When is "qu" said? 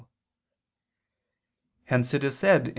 2.69-2.69